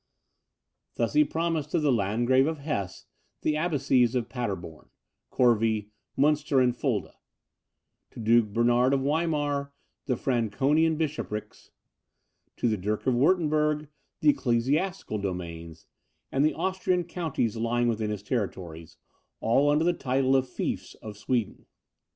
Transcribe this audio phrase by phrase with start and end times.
[0.95, 3.05] Thus he promised to the Landgrave of Hesse,
[3.43, 4.89] the abbacies of Paderborn,
[5.29, 7.13] Corvey, Munster, and Fulda;
[8.09, 9.73] to Duke Bernard of Weimar,
[10.07, 11.69] the Franconian Bishoprics;
[12.57, 13.89] to the Duke of Wirtemberg,
[14.21, 15.85] the Ecclesiastical domains,
[16.31, 18.97] and the Austrian counties lying within his territories,
[19.39, 21.67] all under the title of fiefs of Sweden.